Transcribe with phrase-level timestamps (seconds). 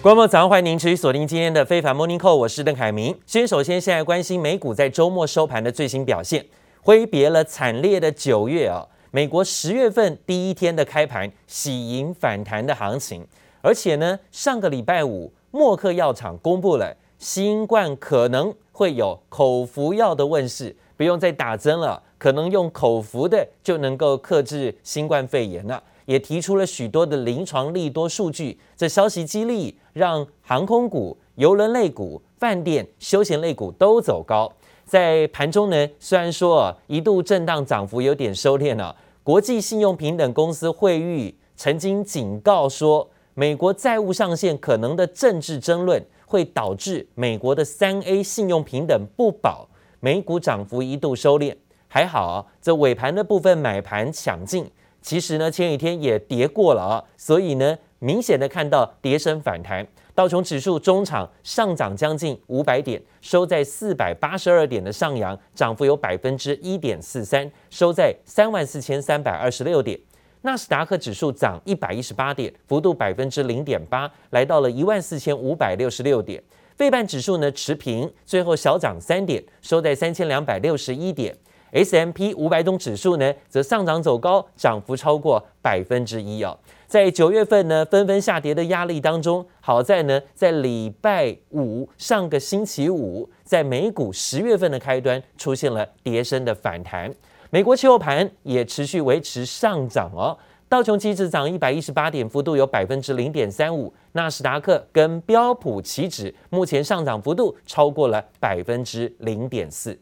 [0.00, 3.18] 观众早上欢迎您持续锁定今天的非凡 Morning Call，我是邓凯明。
[3.26, 6.46] 先首先现在关心美股在周末收盘的最新表现，
[6.82, 13.26] 挥别了惨烈的九月啊，美国十月份第一天的开盘喜迎反弹的行情，
[13.60, 22.00] 而且呢，上个礼拜五默克药厂公布了新冠可能会有口服药的问世，不用再打针了。
[22.18, 28.58] 可能用口服的就能够克制新冠肺炎了，也提出了许多的临床利多数据。
[28.74, 34.50] 这消息激励，让航空股、邮轮类股、饭店、休闲类股都走高。
[34.86, 38.96] 在盘中呢，虽然说一度震荡，涨幅有点收敛了。
[39.22, 49.68] 国际信用评等公司惠誉曾经警告说，美国债务上限可能的政治争论会导致美国的三 A 信用平等不保，
[50.00, 51.54] 美股涨幅一度收敛。
[51.86, 54.70] 还好啊，这尾盘的部分买盘抢进，
[55.00, 59.86] 其实呢前几天也跌过了啊，所以呢明显的看到跌升反弹。
[60.14, 69.98] 道琼指数中场上涨将近五百点，收在四百八十二点的上扬，涨幅有百分之一点四三，收在三万四千三百二十六点。
[70.42, 76.42] 纳斯达克指数涨一百一十八点，幅度百分之零点八，来到了一万四千五百六十六点。
[76.76, 81.36] 费半指数呢持平，最后小涨三点，收在三千两百六十一点。
[81.72, 86.58] S M P 五百种指数呢，则上涨走高，涨幅超过百分之一哦。
[86.86, 97.12] 在九月份呢，纷纷下跌的压力当中，好在呢，在礼拜五上个星期五，在美股十月份的开端出现了跌升的反弹。
[97.50, 100.36] 美国期货盘也持续维持上涨哦，
[100.68, 103.92] 道琼期指涨一百一十八点，幅度有百分之零点三五。
[104.12, 109.98] 纳斯达克跟标普期指目前上涨幅度超过了百分之零点四。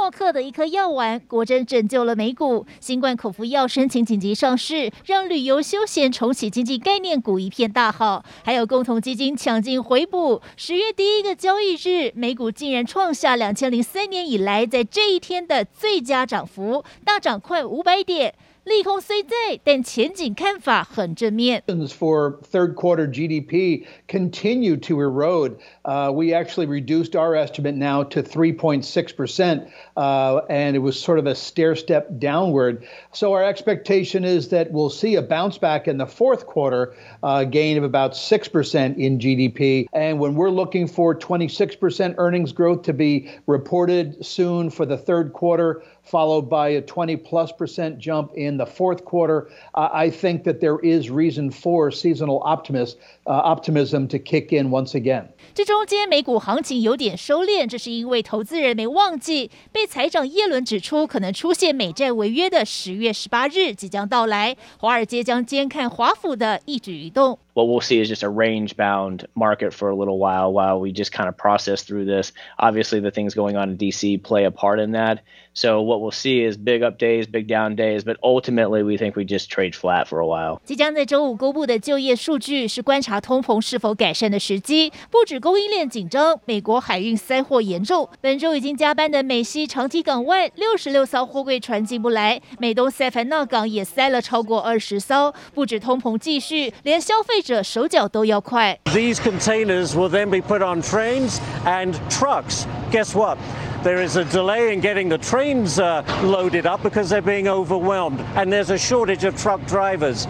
[0.00, 10.40] 默克的一颗药丸果真拯救了美股，新冠口服药申请紧急上市，让旅游休闲重启经济概念股一片大好，还有共同基金抢进回补。
[10.56, 18.32] 十月第一个交易日，美股竟然创下两千零三年以来在这一天的最佳涨幅，大涨快五百点。
[18.67, 21.61] 利空虽在，但前景看法很正面。
[21.67, 25.57] For third quarter GDP continue to erode.
[25.83, 29.67] Uh, we actually reduced our estimate now to 3.6 percent,
[29.97, 32.85] uh, and it was sort of a stair step downward.
[33.11, 37.43] So our expectation is that we'll see a bounce back in the fourth quarter, uh,
[37.43, 39.87] gain of about six percent in GDP.
[39.91, 44.97] And when we're looking for 26 percent earnings growth to be reported soon for the
[44.97, 49.47] third quarter followed by a 20 plus percent jump in the fourth quarter.
[49.73, 54.69] Uh, I think that there is reason for seasonal optimist, uh, optimism to kick in
[54.69, 55.27] once again.
[55.53, 67.37] 这中间美股行情有点收敛，这是因为投资人没忘记被财长耶伦指出可能出现美债违约的十月十八日即将到来，华尔街将监看华府的一举一动。
[67.57, 71.11] What we'll see is just a range-bound market for a little while while we just
[71.11, 72.33] kind of process through this.
[72.57, 75.19] Obviously, the things going on in DC play a part in that.
[75.55, 79.15] So what we'll see is big up days, big down days, but ultimately we think
[79.15, 80.59] we just trade flat for a while.
[80.65, 84.91] 即将在周五公布的就业数据是观察通膨是否改善的时机。
[85.11, 88.09] 不止供应链紧张，美国海运塞货严重。
[88.19, 95.31] 本周已经加班的美西长堤港湾六十六艘货柜船进不来，美东塞凡纳港也塞了超过二十艘。
[95.53, 98.77] 不止通膨继续，连消费 者手脚都要快。
[98.85, 102.65] These containers will then be put on trains and trucks.
[102.91, 103.37] Guess what?
[103.83, 108.19] There is a delay in getting the trains uh, loaded up because they're being overwhelmed,
[108.35, 110.25] and there's a shortage of truck drivers.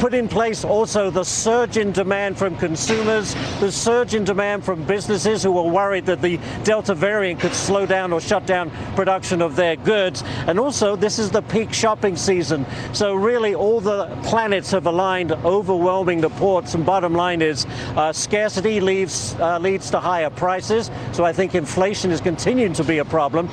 [0.00, 4.82] Put in place also the surge in demand from consumers, the surge in demand from
[4.84, 9.42] businesses who were worried that the Delta variant could slow down or shut down production
[9.42, 10.24] of their goods.
[10.46, 12.64] And also, this is the peak shopping season.
[12.94, 16.72] So, really, all the planets have aligned, overwhelming the ports.
[16.72, 20.90] And bottom line is uh, scarcity leaves, uh, leads to higher prices.
[21.12, 23.50] So, I think inflation is continuing to be a problem.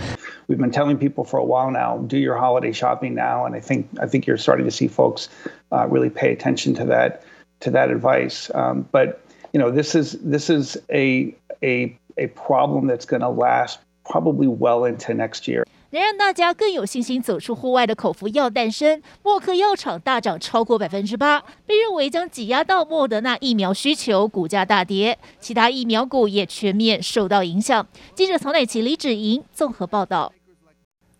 [0.47, 3.59] We've been telling people for a while now, do your holiday shopping now, and I
[3.59, 5.27] think I think you're starting to see folks
[5.71, 7.23] uh, really pay attention to that
[7.61, 8.49] to that advice.
[8.55, 9.21] Um, but
[9.53, 13.79] you know, this is this is a a a problem that's going to last
[14.09, 15.65] probably well into next year.
[15.91, 25.17] 能让大家更有信心走出户外的口服药诞生，默克药厂大涨超过百分之八，被认为将挤压到莫德纳疫苗需求，股价大跌。
[25.39, 27.87] 其他疫苗股也全面受到影响。
[28.13, 30.33] 记者曹乃琪、李芷莹综合报道。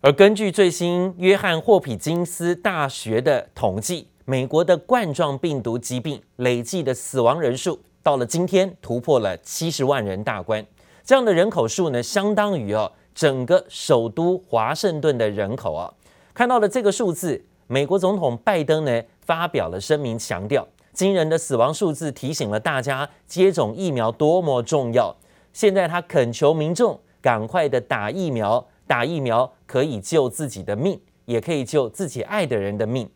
[0.00, 10.64] 而根据最新约翰霍普金斯大学的统计，美国的冠状病毒疾病累计的死亡人数到了今天突破了七十万人大关，
[11.02, 12.92] 这样的人口数呢，相当于哦。
[13.18, 15.92] 整个首都华盛顿的人口啊，
[16.32, 25.12] 看到了这个数字，美国总统拜登呢发表了声明，强调惊人的死亡数字提醒了大家接种疫苗多么重要。
[25.52, 33.10] 现在他恳求民众赶快的打疫苗，打疫苗可以救自己的命，也可以救自己爱的人的命。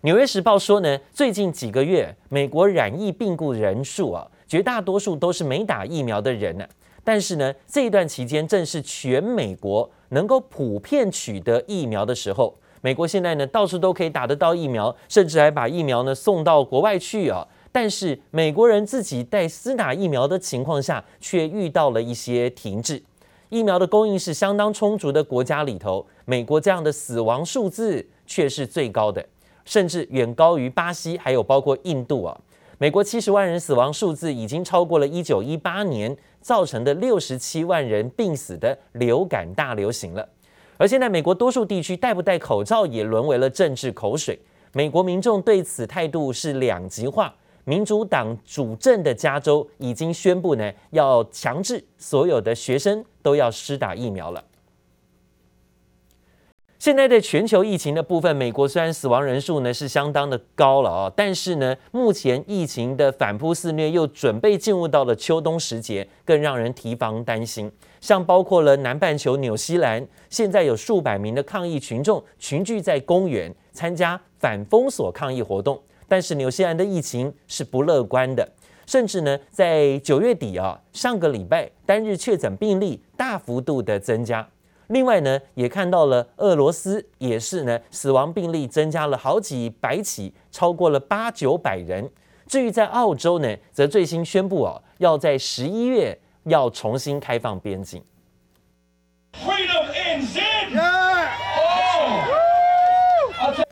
[0.00, 6.66] 纽约时报说呢，最近几个月美国染疫病故人数啊，绝大多数都是没打疫苗的人呢、
[7.04, 12.56] 但是呢，这一段期间正是全美国能够普遍取得疫苗的时候。
[12.80, 17.46] 美国现在呢，到处都可以打得到疫苗，甚至还把疫苗呢送到国外去啊。
[17.70, 23.02] 但是美国人自己在私打疫苗的情况下，却遇到了一些停滞。
[23.48, 29.24] 疫苗的供应是相当充足的国家里头，美国这样的死亡数字却是最高的，
[29.64, 32.38] 甚至远高于巴西，还有包括印度啊。
[32.78, 40.28] 美国七十万人死亡数字已经超过了一九一八年造成的六十七万人病死的流感大流行了。
[40.76, 44.38] 而现在，美国多数地区戴不戴口罩也沦为了政治口水。
[44.72, 47.32] 美国民众对此态度是两极化。
[47.64, 54.42] 民主党主政的加州已经宣布呢，要强制所有的学生都要施打疫苗了。
[56.82, 67.70] 现在在全球疫情的部分，美国虽然死亡人数呢是相当的高了啊，但是呢，目前疫情的反扑肆虐又准备进入到了秋冬时节，更让人提防担心。
[68.00, 78.44] 像包括了南半球纽西兰，现在有数百名的抗议群众群聚在公园参加反封锁抗议活动，但是纽西兰的疫情是不乐观的，
[78.88, 84.48] 甚至呢，在九月底啊，上个礼拜单日确诊病例大幅度的增加。
[84.92, 92.08] 另外呢，也看到了俄罗斯也是呢，死亡病例增加了好几百起，超过了八九百人。
[92.46, 98.02] 至于在澳洲呢，则最新宣布哦，要在十一月要重新开放边境。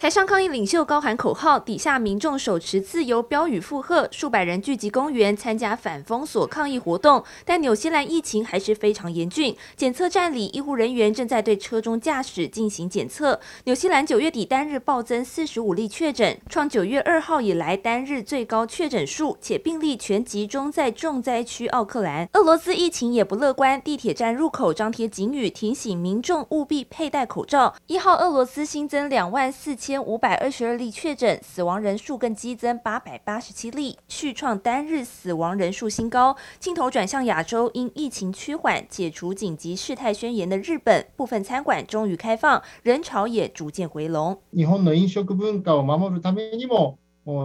[0.01, 7.23] 台上抗议领袖高喊口号，底下民众手持自由标语附和，数百人聚集公园参加反封锁抗议活动。
[7.45, 13.39] 但纽西兰疫情还是非常严峻，检测站里医护人员正在对车中驾驶进行检测。
[13.65, 22.27] 纽西兰九月底单日暴增四十五例确诊，创九月二号以来单日最高确诊数，且病例全集中在重灾区奥克兰。
[22.33, 27.75] 俄罗斯疫情也不乐观，地铁站入口张贴警语，提醒民众务必佩戴口罩。
[27.87, 29.90] 一号，俄罗斯新增两万四千。
[29.90, 36.36] 千五百二十二例确诊，死亡人数更激增八百八十七例，续创单日死亡人数新高。
[36.60, 44.40] 镜头转向亚洲，因疫情趋缓、解除紧急事态宣言的日本，部分餐馆终于开放，人潮也逐渐回笼。
[44.52, 47.00] 日本の饮食文化を守るためにも、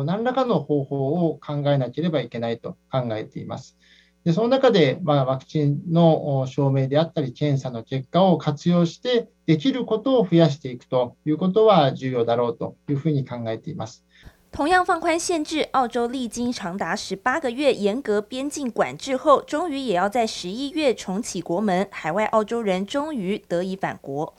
[0.04, 3.78] 何らかの方法を考えなければいけないと考えています。
[4.25, 14.03] で、その中で、まあ、ワクチンの证明であったり、検查の结果を活用して、できることを増やしていくということは重要だろうというふうに考えています。
[14.51, 24.33] 同样放宽限制，澳洲历经长达十八个月严格边境管制后，终于也要在十一月重启国门，海外澳洲人终于得以返国。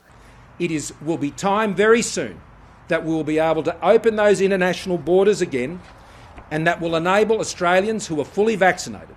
[0.59, 2.33] It is will be time very soon
[2.89, 5.77] that we will be able to open those international borders again,
[6.49, 9.15] and that will enable Australians who are fully vaccinated.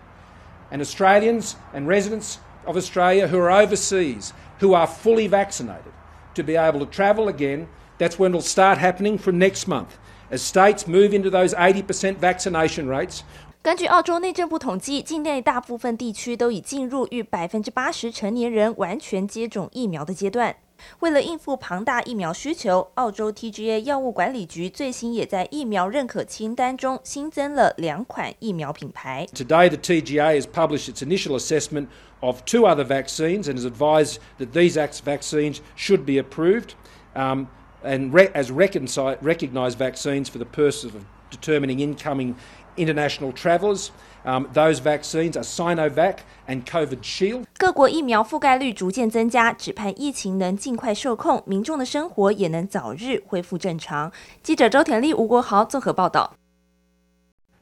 [0.71, 5.93] And Australians and residents of Australia who are overseas, who are fully vaccinated,
[6.33, 7.67] to be able to travel again.
[7.97, 9.97] That's when it'll start happening from next month.
[10.29, 13.21] As states move into those 80% vaccination rates.
[13.61, 20.55] 根据澳洲内政部统计，境内大部分地区都已进入逾百分之八十成年人完全接种疫苗的阶段。
[20.99, 29.27] 为了应付庞大疫苗需求，澳洲 TGA 药物管理局最新也在疫苗认可清单中新增了两款疫苗品牌。
[29.33, 31.87] Today, the TGA has published its initial assessment
[32.19, 36.75] of two other vaccines and has advised that these vaccines should be approved
[37.15, 37.47] um,
[37.83, 40.93] and re as recognized vaccines for the purpose of
[41.31, 42.35] determining incoming
[42.76, 43.88] international travelers.
[44.22, 47.44] Um, those vaccines are Sinovac and COVID Shield.
[47.56, 54.12] 各国疫苗覆盖率逐渐增加，只盼疫情能尽快受控，民众的生活也能早日恢复正常。
[54.42, 56.34] 记者周田丽、吴国豪综合报道。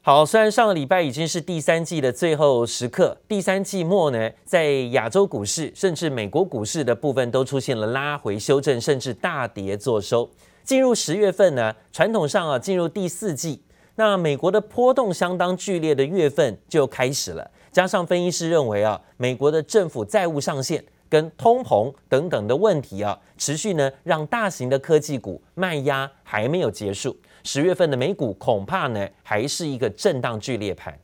[0.00, 10.28] 好，虽然上个礼拜已经是第三季的最后时刻，第三季末呢，在亚洲股市甚至美国股市的部分都出现了拉回修正，甚至大跌作收。
[10.64, 13.62] 进入十月份呢，传统上啊，进入第四季。
[13.98, 30.96] 那美国的波动相当剧烈的月份就开始了，加上分析师认为啊，美国的政府债务上限跟通膨等等的问题啊，持续呢让大型的科技股卖压还没有结束，十月份的美股恐怕呢还是一个震荡剧烈盘。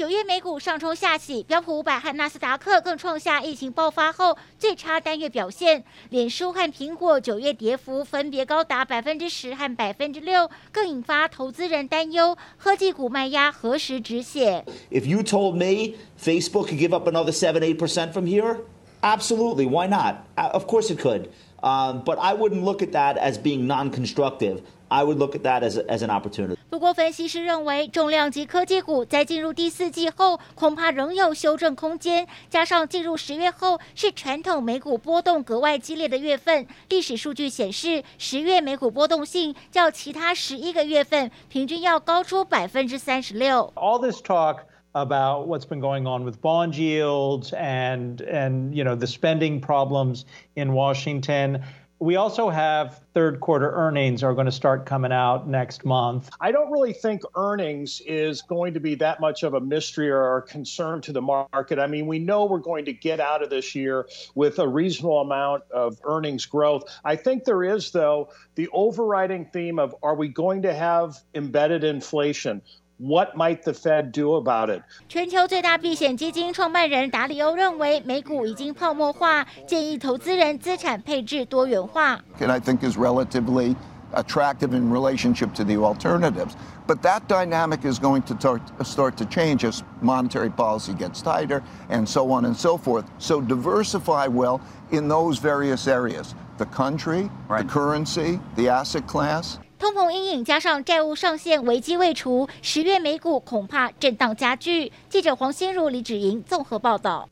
[0.00, 5.84] 九月美股上冲下起，标普五百和纳斯达克更创下疫情爆发后最差单月表现。
[6.08, 18.60] 脸书和苹果九月跌幅分别高达百分之十和百分之六，更引发投资人担忧，科技股卖压何时止血？If you told me Facebook could give up another seven, eight percent from here,
[19.01, 20.25] absolutely, why not?
[20.35, 21.29] Of course it could.
[21.61, 24.61] Um, but I wouldn't look at that as being non-constructive.
[24.87, 26.55] I would look at that as, as an opportunity.
[26.69, 32.27] 不过，分析师认为，重量级科技股在进入第四季后，恐怕仍有修正空间。
[32.51, 43.73] 加上进入十月后是传统美股波动格外激烈的月份，历史数据显示，十月美股波动性较其他十一个月份平均要高出百分之三十六。
[43.75, 44.57] All this talk
[44.94, 50.24] about what's been going on with bond yields and and you know the spending problems
[50.56, 51.62] in Washington.
[52.00, 56.30] We also have third quarter earnings are going to start coming out next month.
[56.40, 60.38] I don't really think earnings is going to be that much of a mystery or
[60.38, 61.78] a concern to the market.
[61.78, 65.20] I mean, we know we're going to get out of this year with a reasonable
[65.20, 66.84] amount of earnings growth.
[67.04, 71.84] I think there is, though, the overriding theme of are we going to have embedded
[71.84, 72.62] inflation?
[72.99, 74.81] What might the Fed do about it?
[75.09, 82.19] 全球最大避险基金创办人达里欧认为，美股已经泡沫化，建议投资人资产配置多元化。
[82.39, 83.75] And I think is relatively
[84.13, 86.53] attractive in relationship to the alternatives.
[86.87, 91.63] But that dynamic is going to start, start to change as monetary policy gets tighter
[91.89, 93.03] and so on and so forth.
[93.17, 96.33] So diversify well in those various areas.
[96.57, 97.67] The country, right.
[97.67, 99.59] the currency, the asset class.
[99.80, 104.92] 通膨阴影加上债务上限危机未除，十月美股恐怕震荡加剧。
[105.08, 107.26] 记者黄心如、李芷莹综合报道。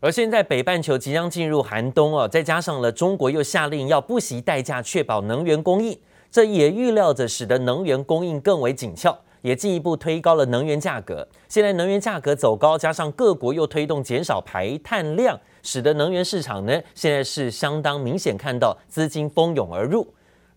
[0.00, 5.98] 而现在北半球即将进入寒冬哦，再加上了中国又下令要不惜代价确保能源供应，
[6.30, 11.26] 这也预料着使得能源供应更为紧俏，也进一步推高了能源价格。
[11.48, 20.06] 现在能源价格走高，加上各国又推动减少排碳量，使得能源市场呢现在是相当明显看到资金蜂拥而入。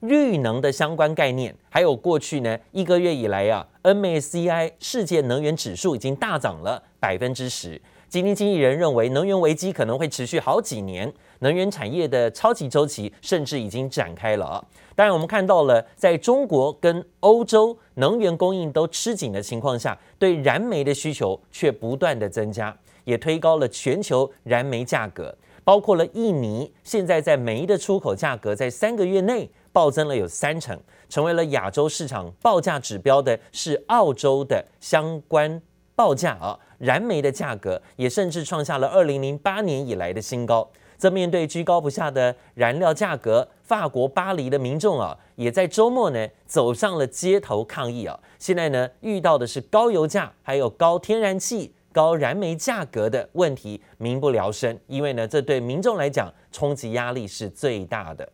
[0.03, 7.81] 绿能的相关概念，还有过去呢一个月以来啊，MSCI 世界能源指数已经大涨了百分之十。
[8.09, 14.63] 基金经理人认为，能源危机可能会持续好几年，能源产业的超级周期甚至已经展开了啊。
[14.93, 25.33] 当然，我们看到了在中国跟欧洲能源供应都吃紧的情况下，对燃煤的需求却不断的增加，也推高了全球燃煤价格，
[25.63, 29.49] 包括了印尼，现在在煤的出口价格在三个月内。
[29.73, 35.61] 暴增了有三成，成为了亚洲市场报价指标的是澳洲的相关
[35.95, 40.69] 报价啊，燃煤的价格也甚至创下了二零零八年以来的新高。
[40.97, 48.17] 这面对居高不下的燃料价格，法国巴黎的民众啊，也在周末呢走上了街头抗议啊。
[48.39, 54.79] 现在呢遇到的是高油价，还有高天然气、高燃煤价格的问题，民不聊生。
[54.87, 58.29] 因为呢，这对民众来讲冲击压力是最大的。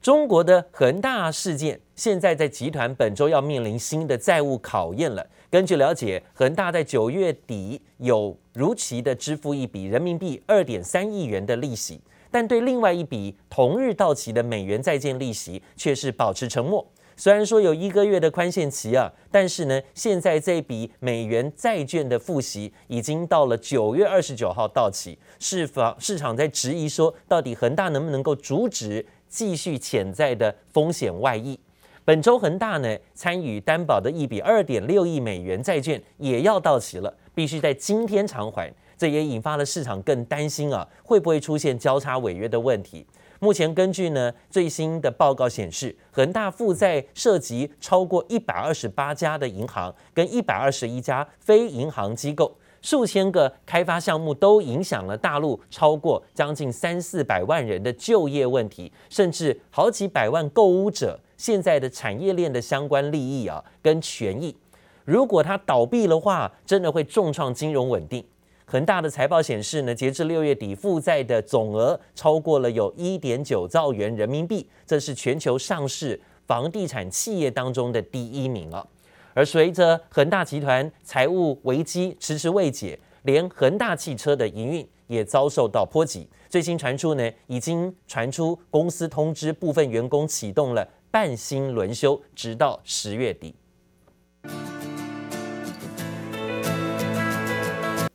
[0.00, 5.26] 中国的恒大事件，现在在集团本周要面临新的债务考验了。
[5.50, 16.90] 根据了解，恒大在九月底有如期的支付一笔人民币二点三亿元的利息，但对另外一笔同日到期的美元债券利息却是保持沉默。
[17.14, 29.04] 虽然说有一个月的宽限期啊，但是呢，现在这笔美元债券的付息已经到了九月二十九号到期，市场市场在质疑说，到底恒大能不能够阻止？
[29.30, 31.58] 继续潜在的风险外溢。
[32.04, 38.70] 本周恒大呢参与担保的一笔二点六亿美元债券也要到期了，必须在今天偿还。
[38.98, 43.06] 这也引发了市场更担心啊，会不会出现交叉违约的问题？
[43.38, 52.54] 目前根据呢最新的报告显示，恒大负债涉及超过一百二十八家的银行跟一百二十一家非银行机构。
[52.82, 64.56] 数千个开发项目都影响了大陆超过将近三四百万人的就业问题，甚至好几百万购屋者现在的产业链的相关利益啊跟权益，
[65.04, 68.24] 如果它倒闭的话，真的会重创金融稳定。
[68.64, 78.86] 恒大的财报显示呢，截至六月底负债的总额超过了有一点九兆元人民币，这是全球上市房地产企业当中的第一名啊。
[79.34, 86.28] 而随着恒大集团财务危机迟迟未解，连恒大汽车的营运也遭受到波及。
[86.48, 93.54] 最新传出呢，已经传出公司通知部分员工启动了半薪轮休，直到十月底。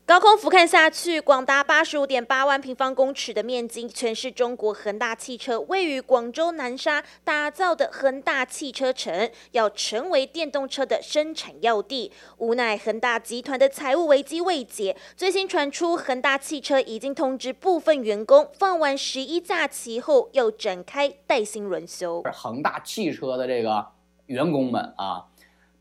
[0.08, 12.12] 高空俯瞰下去，广达八十五点八万平方公尺的面积，全是中国恒大汽车位于广州南沙打造的恒大汽车城，要成为电动车的生产要地。
[12.38, 22.22] 无奈恒大集团的财务危机未解，最新传出恒大汽车已经通知部分员工，放完十一假期后要展开带薪轮休。
[22.32, 23.88] 恒大汽车的这个
[24.28, 25.26] 员工们啊，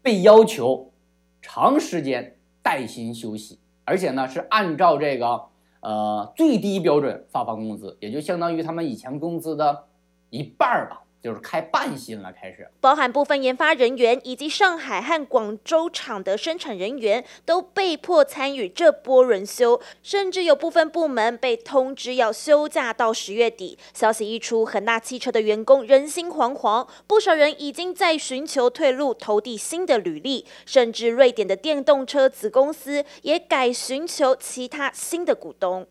[0.00, 0.94] 被要求
[1.42, 3.58] 长时间带薪休息。
[3.84, 5.42] 而且呢，是按照这个
[5.80, 9.84] 呃最低标准发放工资，也就相当于他们以前工资的
[10.30, 11.02] 一半吧。
[11.24, 12.68] 就是开半薪了，开始。
[12.82, 23.78] 包含部分研发人员以及上海和广州厂的生产人员都被迫参与这波轮休，甚至有部分部门被通知要休假到十月底。
[23.94, 35.86] 消息一出，恒大汽车的员工人心惶惶，不少人已经在寻求退路，投递新的履历，甚至瑞典的电动车子公司也改寻求其他新的股东。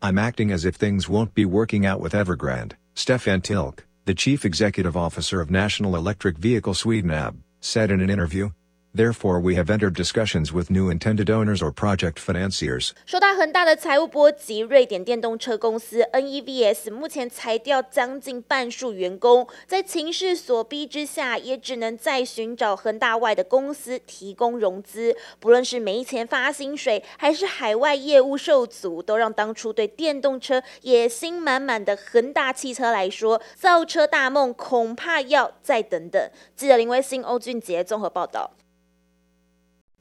[0.00, 3.80] I'm acting as if things won't be working out with Evergrande, Stefan Tilk.
[4.06, 8.50] The chief executive officer of National Electric Vehicle Sweden AB, said in an interview,
[8.96, 12.92] Therefore, we have entered discussions with new intended owners or project financiers.
[13.04, 25.16] 受到恒大的财务波及，瑞典电动车公司 NEVS 目前裁掉将近半数员工，在情势所逼之下，也只能再寻找恒大外的公司提供融资。
[25.40, 36.30] 不论是没钱发薪水，还是海外业务受阻，都让当初对电动车野心满满的恒大汽车来说，造车大梦恐怕要再等等。
[36.54, 38.52] 记者林威信、欧俊杰综合报道。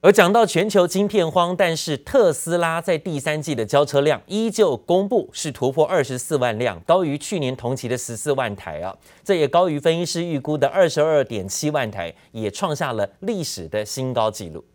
[0.04, 8.94] 而讲到全球晶片荒，但是特斯拉在第三季的交车量依旧公布是突破二十四万辆，高于去年同期的十四万台啊，
[9.24, 14.66] 这也高于分析师预估的二十二点七万台，也创下了历史的新高纪录。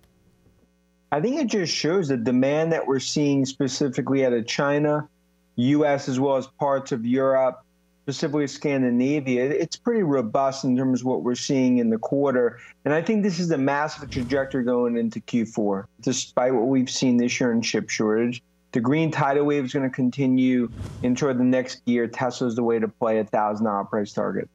[1.11, 5.09] I think it just shows the demand that we're seeing specifically out of China,
[5.57, 6.09] U.S.
[6.09, 7.57] as well as parts of Europe.
[8.09, 12.59] Specifically Scandinavia, it's pretty robust in terms of what we're seeing in the quarter.
[12.87, 17.19] And I think this is a massive trajectory going into Q4, despite what we've seen
[17.19, 18.43] this year in chip shortage.
[18.73, 20.71] The green tidal wave is going to continue
[21.03, 22.07] into the next year.
[22.07, 24.49] Tesla's the way to play a thousand dollar price target.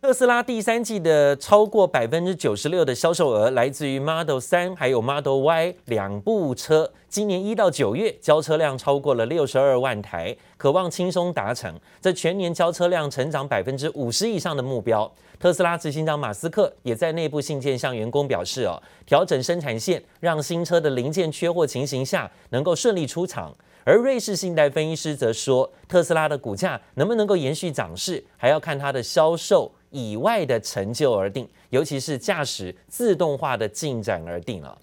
[0.00, 15.12] 特斯拉第三季的超过百分之九十六的销售额来自于 Model 三还有 Model Y 两部车，今年一到九月交车量超过了六十二万台，可望轻松达成这全年交车量成长百分之五十以上的目标。
[15.40, 23.52] 特斯拉执行长马斯克也在内部信件向员工表示：哦，调整生产线，让新车的零件缺货情形下能够顺利出厂。
[23.82, 29.72] 而瑞士信贷分析师则说，特斯拉的股价能不能够延续涨势，还要看它的销售。
[29.90, 34.78] 以外的成就而定，尤其是驾驶自动化的进展而定了。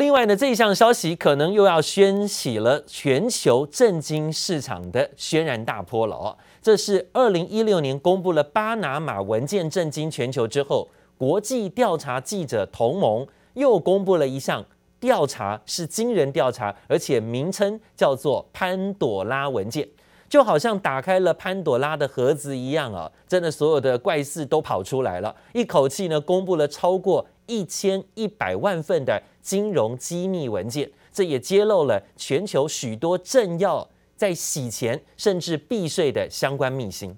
[0.00, 6.38] 另外呢，这一项消息可能又要掀起了全球震惊市场的轩然大波了哦。
[6.62, 14.64] 这是二零一六年公布了巴拿马文件震惊全球之后，国际调查记者同盟又公布了一项
[15.00, 19.88] 调查，是惊人调查，而且名称叫做潘朵拉文件。
[20.28, 23.10] 就好像打开了潘朵拉的盒子一样啊！
[23.26, 37.16] 真的，所有的怪事都跑出来了，一口气呢，公布了超过一千一百万份的金融机密文件，这也揭露了全球许多政要在洗钱甚至避税的相关秘辛。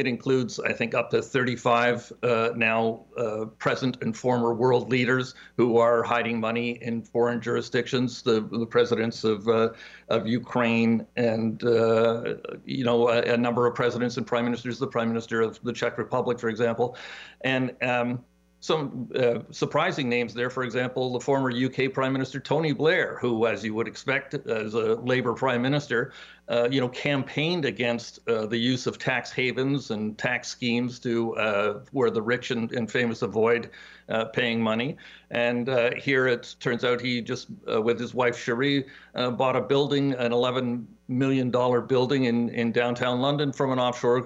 [0.00, 5.34] It includes, I think, up to 35 uh, now uh, present and former world leaders
[5.58, 8.22] who are hiding money in foreign jurisdictions.
[8.22, 9.74] The, the presidents of uh,
[10.08, 14.78] of Ukraine and uh, you know a, a, number of presidents and prime ministers.
[14.78, 16.96] The prime minister of the Czech Republic, for example,
[17.42, 18.24] and um,
[18.60, 20.50] some uh, surprising names there.
[20.50, 24.74] For example, the former UK Prime Minister Tony Blair, who, as you would expect, as
[24.74, 26.12] a Labour Prime Minister,
[26.46, 31.34] uh, you know, campaigned against uh, the use of tax havens and tax schemes to
[31.36, 33.70] uh, where the rich and, and famous avoid
[34.10, 34.98] uh, paying money.
[35.30, 40.12] And uh, here it turns out he just, with his wife Cherie, bought a building,
[40.14, 44.22] an 11 million dollar building in in downtown London from an offshore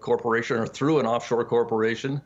[0.00, 2.20] corporation or through an offshore corporation.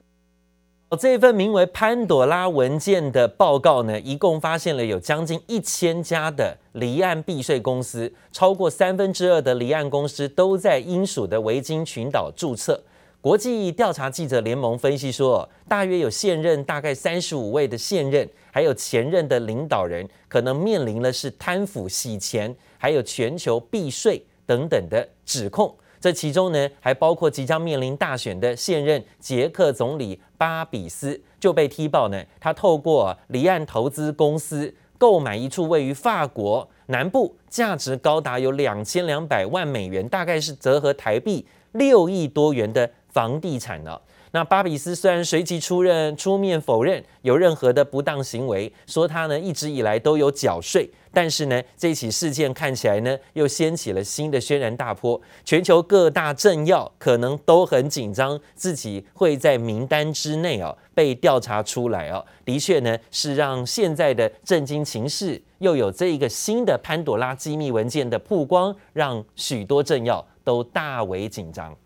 [0.99, 12.83] 这份名为《潘朵拉文件》的报告呢，一共发现了有将近一千家的离岸避税公司，超过三分之二的离岸公司都在英属的维京群岛注册。
[13.21, 25.73] 国际调查记者联盟分析说，大约有现任大概三十五位的现任，还有前任的领导人，可能面临的是贪腐、洗钱，还有全球避税等等的指控。
[26.01, 44.01] 这其中呢，还包括即将面临大选的现任捷克总理巴比斯，就被踢爆呢，他透过离岸投资公司购买一处位于法国南部、价值高达有两千两百万美元，大概是折合台币六亿多元的房地产呢。
[44.33, 71.77] 那巴比斯虽然随即出任出面否认有任何的不当行为，说他呢一直以来都有缴税，但是呢这起事件看起来呢又掀起了新的轩然大波，全球各大政要可能都很紧张，自己会在名单之内哦被调查出来哦，的确呢是让现在的政经情势又有这一个新的潘朵拉机密文件的曝光，让许多政要都大为紧张。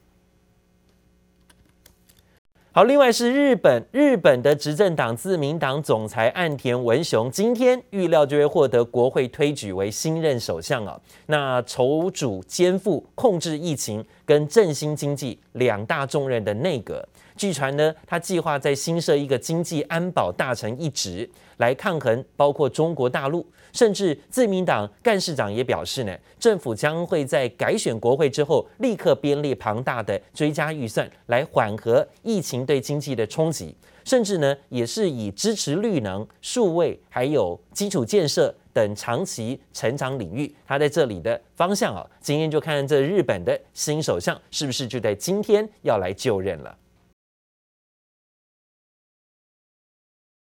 [2.76, 11.00] 好，另外是日本，日本的执政党自民党总裁岸田文雄今天预料就会获得国会推举为新任首相啊。
[11.26, 23.46] 那筹组肩负控制疫情跟振兴经济两大重任的内阁，据传呢，他计划在新设一个经济安保大臣一职，来抗衡包括中国大陆。
[23.72, 46.78] 甚至自民党干事长也表示呢，政府将会在改选国会之后，立刻编列庞大的追加预算来缓和疫情对经济的冲击，甚至呢，也是以支持绿能、数位还有基础建设等长期成长领域，他在这里的方向啊，今天就看这日本的新首相是不是就在今天要来就任了。